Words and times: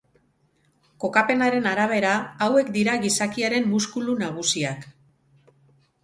Kokapenaren 1.01 1.67
arabera, 1.71 2.13
hauek 2.45 2.71
dira 2.77 2.95
gizakiaren 3.03 3.67
muskulu 3.75 4.15
nagusiak. 4.23 4.89